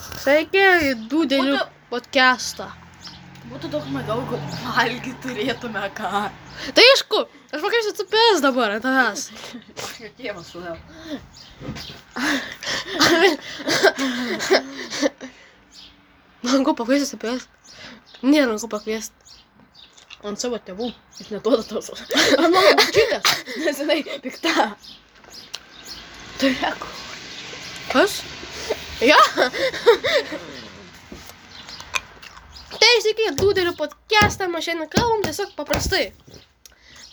[0.00, 0.62] Sveiki,
[1.10, 2.66] dūdelių Būtų- podcastą.
[3.50, 4.38] Būtų daug smagiau, jeigu
[4.76, 6.10] valgyti turėtume ką.
[6.76, 9.26] Tai aišku, aš pakalbėsiu cupės dabar, ant tavęs.
[10.20, 10.76] Tėvas sudėjau.
[16.42, 17.46] Man ko pakviesti cupės?
[18.24, 19.16] Nėra ko pakviesti.
[20.24, 20.90] Ant savo tėvų.
[21.18, 21.90] Jis neduoda tos.
[22.36, 23.30] Ant mano bičiutės.
[23.64, 24.66] Nes jinai pikta.
[26.40, 26.84] Turėk.
[27.92, 28.18] Kas?
[29.00, 29.16] Ja.
[32.80, 36.10] tai sveiki, dūdelių podcastą, mes šiandien kalbam tiesiog paprastai.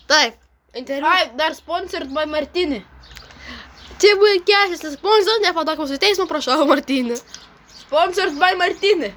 [0.10, 0.36] Taip,
[0.76, 1.08] interviu.
[1.08, 2.82] Ai, dar sponsored by Martini.
[4.02, 7.22] Čia buvo kešis, sponsor, nepatok mūsų teismo, prašau, Martynį.
[7.86, 9.14] Sponsored by Martini.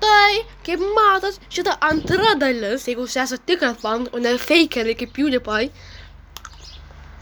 [0.00, 0.32] Tai,
[0.64, 5.70] kaip matot, šita antra dalis, jeigu jūs esate tikras fan, o ne fakeriai kaip PewDiePie,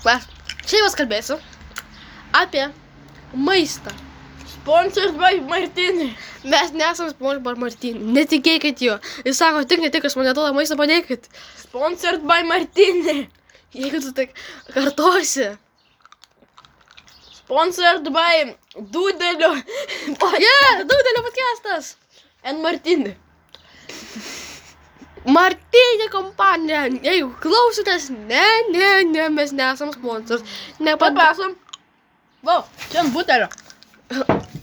[0.06, 0.26] mes
[0.70, 1.42] šiandien kalbėsiu
[2.34, 2.70] apie
[3.34, 3.94] maistą.
[4.64, 6.16] Sponsored by Martini.
[6.42, 8.94] Mes nesam sponsor bar Martin, netikėkit jo.
[9.26, 11.28] Jis sako, tik netikras man neduoda maistą, padėkit.
[11.60, 13.26] Sponsored by Martini.
[13.76, 14.32] Jeigu tu taip
[14.72, 15.50] kartosi.
[17.42, 18.54] Sponsored by
[18.94, 19.52] Dudelio.
[20.46, 21.92] Yeah, daugelio podcastas.
[22.40, 23.12] And Martini.
[25.28, 30.56] Martinė kompanija, jeigu klausotės, ne, ne, ne, mes nesam sponsors.
[30.80, 31.12] Nepad...
[31.12, 31.52] Papasam.
[32.44, 33.52] Va, čia butelio.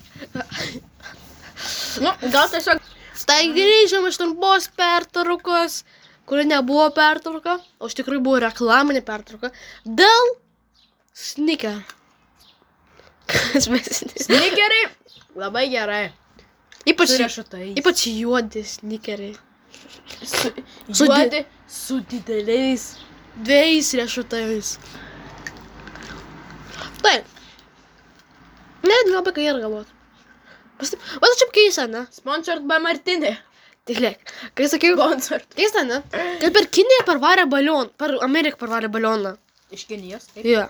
[2.02, 2.80] Nu, gal tiesiog
[3.28, 5.82] Tai grįžom iš trumpos pertraukos,
[6.28, 9.52] kuri nebuvo pertrauka, o iš tikrųjų buvo reklaminė pertrauka,
[9.86, 10.32] dėl
[11.14, 11.78] sniker.
[13.32, 13.88] Kas mes
[14.26, 14.90] snikeriai.
[15.38, 16.02] Labai gerai.
[16.90, 17.14] Ypač,
[17.78, 19.36] ypač juodi snikeriai.
[20.26, 20.50] Su,
[20.92, 22.88] Su di- juodi, su dideliais.
[23.38, 24.74] Dviejais riešutais.
[27.06, 27.30] Taip.
[28.84, 29.62] Net labai ką ir
[31.42, 32.06] čia keista, ne?
[32.16, 33.34] Sponsored by Martini.
[33.89, 34.22] Tiklėk.
[34.58, 35.47] Kai sakiau, Sponsored.
[35.58, 36.02] keista, ne?
[36.14, 39.35] Kad per Kiniją parvarė balioną, per Ameriką parvarė balioną.
[39.74, 40.29] Iš Kinijos.
[40.35, 40.46] taip.
[40.46, 40.66] Jo.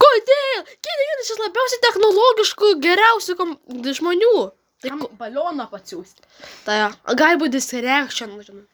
[0.00, 0.60] Kodėl?
[0.64, 3.56] Kinija vienas iš labiausiai technologiškų, geriausių kom...
[4.00, 4.36] žmonių.
[4.84, 5.08] Tai, Kam ko...
[5.20, 6.24] balioną patsiųsti.
[6.64, 6.88] tai jo.
[7.20, 8.64] gali būti distraction, žinai.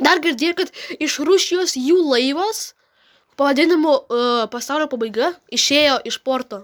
[0.00, 0.72] Dar girdėjau, kad
[1.04, 2.72] iš Rusijos jų laivas,
[3.36, 6.62] pavadinimu uh, pasaulio pabaiga, išėjo iš porto.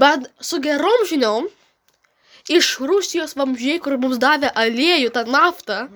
[0.00, 1.48] Bet su gerom žiniom,
[2.48, 5.86] iš Rusijos vamzdžiai, kur mums davė aliejų, tą naftą,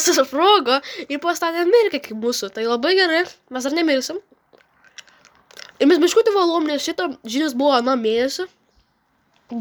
[0.00, 2.52] susprogo ir pastatė Ameriką kaip mūsų.
[2.54, 4.20] Tai labai gerai, mes dar nemirsim.
[5.80, 8.46] Ir mes biškutį valom, nes šito žinios buvo aną mėnesį.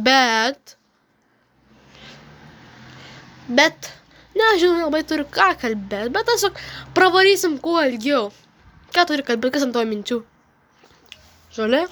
[0.05, 0.77] Bet.
[3.47, 3.91] Bet.
[4.33, 6.57] Nežinau, labai turiu ką kalbėti, bet tiesiog
[6.97, 8.31] pravarysim kuo ilgiau.
[8.93, 10.23] Ką turi kalbėti, kas ant to minčių?
[11.53, 11.83] Žolė?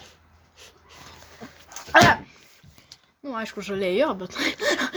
[1.97, 2.17] A,
[3.25, 4.37] nu, aišku, žalėjo, bet...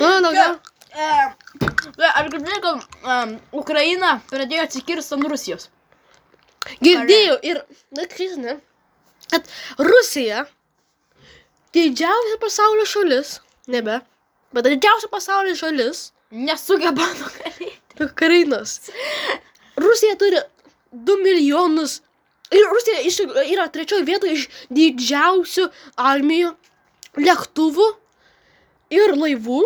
[0.00, 0.56] Na, daugiau.
[0.94, 5.68] Aš girdėjau, kad um, Ukraina pradėjo atsikirsti nuo Rusijos.
[6.84, 7.62] Girdėjau ir,
[7.96, 8.58] na, kris, ne?
[9.32, 9.48] Kad
[9.80, 10.44] Rusija
[11.74, 13.38] didžiausia pasaulio šalis,
[13.70, 13.98] nebe,
[14.54, 17.68] bet didžiausia pasaulio šalis Nesugeba nugalėti.
[18.02, 18.78] Ukrainos.
[19.78, 20.40] Rusija turi
[20.90, 22.00] 2 milijonus.
[22.54, 25.68] Ir Rusija iš, yra trečioje vietoje iš didžiausių
[26.10, 26.50] armijų,
[27.20, 27.86] lėktuvų
[28.94, 29.62] ir laivų.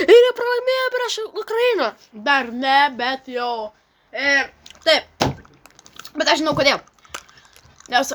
[0.00, 1.88] Ir jie pralaimėjo prieš Ukrainą.
[2.26, 3.72] Dar ne, bet jau.
[4.10, 4.46] E,
[4.86, 5.26] taip.
[6.14, 6.80] Bet aš žinau kodėl.
[7.92, 8.14] Nes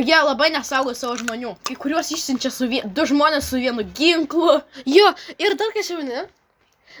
[0.00, 1.54] jie labai nesaugo savo žmonių.
[1.68, 2.82] Kai kuriuos išsiunčia su vie...
[2.84, 4.60] du žmonės su vienu ginklu.
[4.88, 6.26] Jo, ir dar kas jau ne?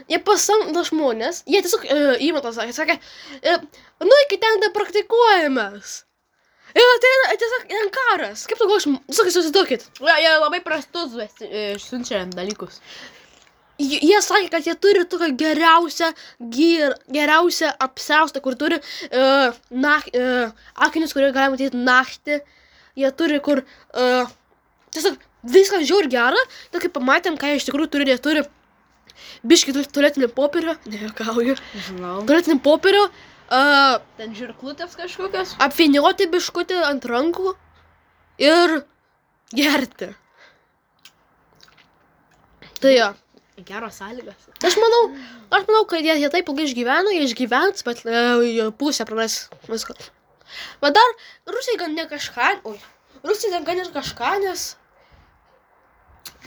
[0.08, 2.94] Jie pasamdo žmonės, jie tiesiog e, įmeta, sakė, sakė,
[3.44, 3.56] e,
[4.00, 5.98] nu iki ten tai praktikuojamės.
[6.72, 8.44] Ir tai yra tiesiog ten karas.
[8.48, 9.88] Kaip tu galvoji, tiesiog įsivaizduokit.
[10.00, 12.78] Jie, jie labai prastus e, siunčia dalykus.
[13.82, 16.12] Jie jie sakė, kad jie turi tokią geriausią,
[16.54, 20.52] gyr, geriausią apsaustą, kur turi uh, nak, uh,
[20.86, 22.40] akinius, kurie galima matyti naktį.
[23.00, 24.32] Jie turi, kur uh,
[24.94, 25.18] tiesiog
[25.52, 26.46] viskas žiaur gera.
[26.72, 28.46] Tai kaip pamatėm, ką jie iš tikrųjų turi, jie turi
[29.48, 31.58] biškį tualetinį popierių, nejuokauju,
[31.88, 32.14] Žinau.
[32.28, 35.56] tualetinį popierių, uh, Ten žirklutės kažkokios.
[35.60, 37.52] apvinioti biškutį ant rankų
[38.40, 38.78] ir
[39.52, 40.08] gerti.
[42.80, 43.10] Tai jo.
[43.62, 44.48] Geros sąlygas.
[44.64, 45.02] Aš manau,
[45.52, 49.36] aš manau, kad jie, jie taip ilgai išgyveno, jie išgyvens, bet e, jie pusę praras
[49.68, 49.98] viską.
[50.80, 51.12] Bet dar
[51.52, 52.80] Rusija gan ne kažką, oi,
[53.22, 54.64] Rusija gan ir kažką, nes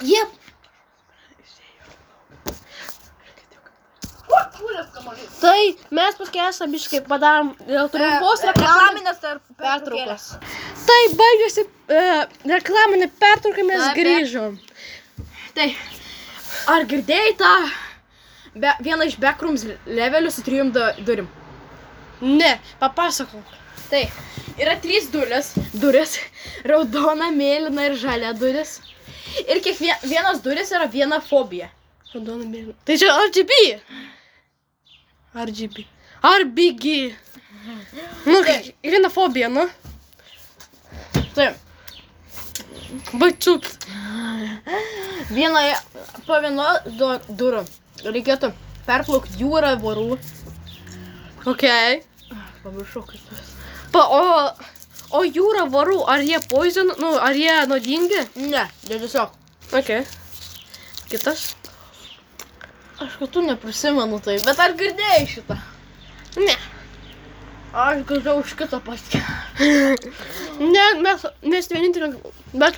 [0.02, 0.26] jie...
[5.42, 5.60] Tai
[5.94, 10.28] mes paskęsam biškai padarom dėl trumpos E, reklaminės reklaminės tarp pertraukos.
[10.88, 12.04] Tai baigėsi e,
[12.50, 14.58] reklaminė pertrauka, mes Taip, grįžom.
[15.58, 15.68] Tai,
[16.74, 17.54] ar girdėjai tą
[18.56, 21.30] be, vieną iš backrooms levelių su trijom du, durim?
[22.22, 23.54] Ne, papasakok.
[23.92, 24.04] Tai,
[24.58, 26.18] yra trys durės, durės,
[26.66, 28.80] raudona, mėlyna ir žalia duris.
[29.46, 31.70] Ir kiekvienas duris yra viena fobija.
[32.16, 32.74] Raudona mėlyna.
[32.88, 33.56] Tai čia RGB.
[35.36, 35.84] RGB.
[36.26, 36.94] RBG.
[38.26, 38.40] Nu,
[38.86, 39.66] viena fobija, nu.
[41.36, 41.50] Tai,
[43.20, 43.68] Bačiuk.
[45.36, 45.74] vienoje,
[46.28, 46.68] po vieno
[47.00, 47.10] du,
[47.42, 47.66] durų
[48.06, 48.52] reikėtų
[48.88, 50.16] perplaukti jūrą vorų.
[51.52, 51.66] Ok.
[52.64, 53.52] Pamiršau, kaip tas.
[53.92, 54.24] Pa, o,
[55.20, 58.24] o jūra varų, ar jie poison, nu, ar jie nuodingi?
[58.48, 59.36] Ne, jie tiesiog.
[59.76, 59.92] Ok.
[61.12, 61.50] Kitas?
[63.00, 65.58] Aš kad tu neprisimenu tai, bet ar girdėjai šitą?
[66.40, 66.56] Ne.
[67.76, 69.22] Aš girdėjau už kitą paskį.
[70.56, 72.14] Ne, mes, mes vienintelė,
[72.56, 72.78] bet...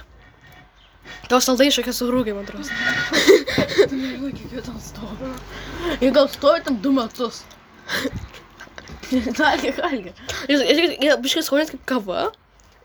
[1.30, 2.66] Tau saldai šokia surūgai, man atrodo.
[3.92, 5.30] Nežinau, kiek jų ten stovi.
[6.02, 7.44] Jie gal stovi ten du metus.
[9.12, 10.16] Dalį, galgi.
[10.50, 12.26] Jis, jis, jis, jis biškai skonės kaip kava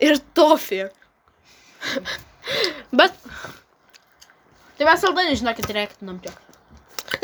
[0.04, 0.90] ir tofija.
[3.00, 3.16] bet,
[4.82, 6.38] Tai mes saldainį, žinokit, reiktinam tiek.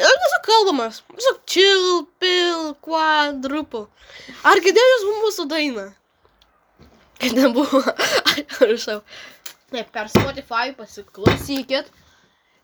[0.06, 1.00] Aš nesu kalbamas.
[1.14, 3.86] Tiesiog chill, pill, quadruple.
[4.46, 5.86] Ar girdėjus mūsų dainą?
[7.18, 7.80] Kad nebuvo.
[8.38, 9.00] Aš rašau.
[9.72, 11.88] Taip, per Spotify pasiklausykit.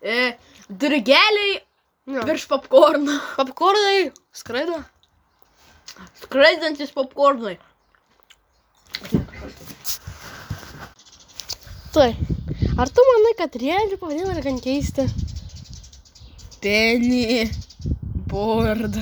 [0.01, 0.35] E,
[0.69, 1.63] dirgeliai
[2.07, 2.21] Ja.
[2.29, 3.17] virš popkorno.
[3.39, 4.77] Popkornai skraido.
[6.21, 7.57] Skraidantis popkornai.
[11.95, 12.11] Tai,
[12.83, 15.07] ar tu manai, kad pavadinimą yra gan keisti?
[16.65, 17.45] Penny.
[18.33, 18.97] Board.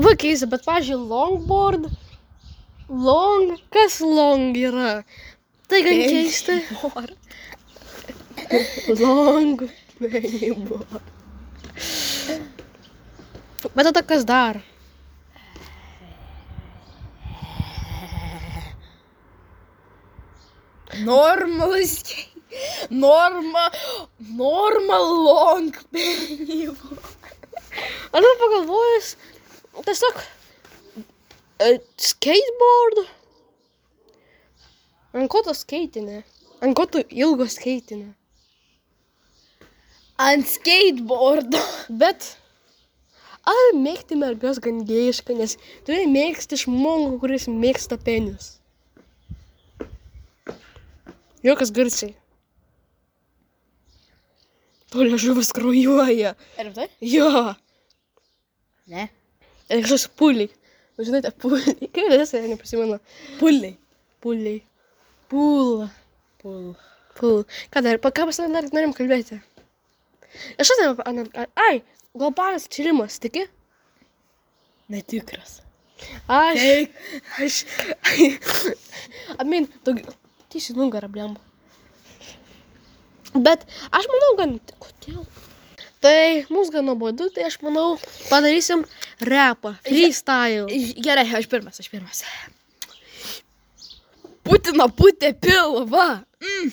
[0.00, 1.84] Va keista, bet, pažiūrėjau, longboard.
[2.88, 5.04] Long, kas long yra?
[5.68, 6.56] Tai gan Penny keista.
[9.04, 9.68] Long, board.
[13.74, 13.86] Bet
[22.90, 23.70] Norma.
[24.18, 26.68] Normal long penny.
[28.14, 29.08] Ar tu pagalvojus,
[29.82, 30.20] tiesiog
[31.58, 33.00] e, skateboard?
[35.14, 36.22] Ant ko tu skaitinė?
[36.62, 38.12] Ant ko tu ilgo skaitinė?
[40.22, 41.60] Ant skateboardo.
[41.90, 42.30] Bet
[43.50, 48.54] ar mėgti mergas gan gėjiška, nes tu mėgsti žmogų, kuris mėgsta penis.
[51.44, 52.14] Jokas garsiai.
[54.94, 56.36] To liežuvis kraujuoja.
[56.62, 56.84] Ir tai?
[57.02, 57.54] Jo.
[58.86, 59.08] Ne.
[59.66, 60.52] Ir kažkoks puliai.
[61.02, 61.74] Žinote, puliai.
[61.88, 63.00] Kaip vadinasi, neprisimenu.
[63.40, 63.74] Puliai.
[64.22, 64.60] Puliai.
[65.32, 65.88] Pula.
[66.38, 66.76] Pul.
[67.18, 67.42] Pul.
[67.74, 69.40] Ką dar, pa ką mes dar norim kalbėti?
[70.62, 71.26] Aš šiandien,
[71.58, 71.80] ai,
[72.14, 73.48] globalus čilimas, tiki?
[74.94, 75.58] Netikras.
[76.30, 76.62] Aš.
[77.42, 77.58] Aš.
[79.42, 79.96] Amin, tu.
[80.54, 81.42] Tiesiai nugarą, blemba.
[83.34, 84.58] Bet aš manau, gan.
[84.78, 85.24] Kodėl?
[86.04, 87.94] Tai mums gan nuobodu, tai aš manau,
[88.28, 88.82] padarysim
[89.24, 89.72] repą.
[89.86, 90.66] Freestyle.
[91.00, 92.20] Gerai, aš pirmas, aš pirmas.
[94.44, 96.08] Putino putė pilva.
[96.44, 96.68] Mm,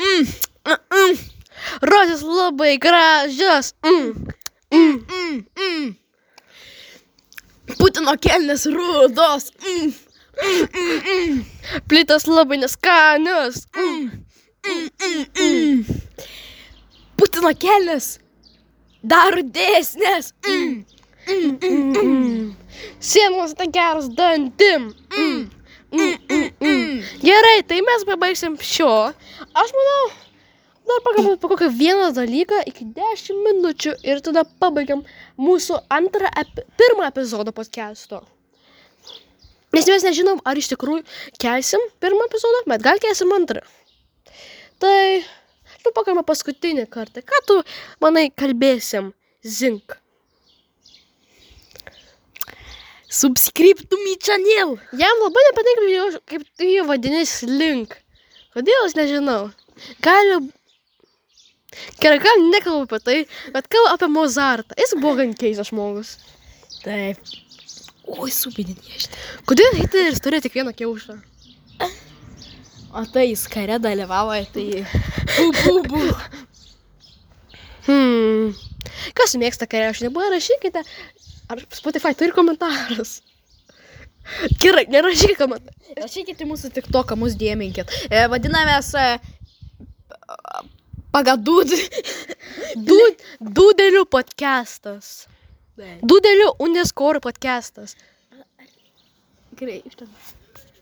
[0.00, 0.30] mm,
[0.64, 1.18] mm, mm,
[1.84, 3.74] Rozės labai gražios.
[3.84, 4.32] Mm.
[4.72, 4.96] Mm.
[5.12, 5.90] mm, mm.
[7.76, 9.50] Putino kelnes rudos.
[9.60, 9.92] Mm,
[10.40, 11.44] mm, mm, mm,
[11.90, 13.66] Plitas labai neskanius.
[13.76, 14.08] mm,
[14.64, 15.59] mm, mm, mm.
[17.40, 18.18] Putino kelnes
[19.00, 20.34] dar rudesnės.
[20.44, 20.82] Mm,
[21.24, 24.90] mm, mm, mm, Sienos tai geras dantim.
[25.08, 25.46] mm,
[25.88, 26.98] mm, mm, mm.
[27.22, 28.90] Gerai, tai mes pabaigsim šio.
[29.56, 30.04] Aš manau,
[30.84, 35.00] dar pakalbėt po kokią vieną dalyką iki 10 minučių ir tada pabaigiam
[35.40, 38.20] mūsų antrą, epi pirmą epizodą podcast'o.
[39.72, 41.08] Nes mes nežinom, ar iš tikrųjų
[41.40, 43.64] kelsim pirmą epizodą, bet gal kelsim antrą.
[44.80, 45.24] Tai,
[45.86, 47.24] pakalbame paskutinį kartą.
[47.26, 47.56] Ką tu,
[48.02, 49.12] manai, kalbėsim?
[49.46, 49.96] Zink.
[53.10, 54.76] Subscriptum į channel.
[54.94, 57.96] Jam labai nepatinka, kaip tu jį vadini slink.
[58.54, 59.50] Kodėl aš nežinau.
[60.04, 60.38] Gali.
[62.02, 63.18] Gerai, gal nekalbu apie tai,
[63.54, 64.76] bet kalbu apie Mozartą.
[64.78, 66.16] Jis buvo gan keistas žmogus.
[66.84, 67.18] Taip.
[68.10, 69.18] Oi, subidinė šitą.
[69.46, 71.18] Kodėl Hitleris turėjo tik vieną kiaušą?
[72.90, 74.84] O tai jis kare dalyvavo, tai...
[75.36, 76.02] Bu, bu, bu.
[77.86, 78.52] Hmm.
[79.16, 80.10] Kas mėgsta kariaušinį?
[80.14, 80.82] Buvo rašykite
[81.50, 83.16] Ar Spotify turi komentarus?
[84.62, 85.96] Gerai, nerašyk komentarų.
[85.98, 87.90] Rašykite mūsų TikToką, mus dėminkit.
[88.06, 89.06] E, vadinamės e,
[91.10, 91.74] pagadud.
[93.58, 95.24] Dudelių podcastas.
[96.06, 97.96] Dudelių underscore podcastas.
[99.58, 100.14] Gerai, iš ten.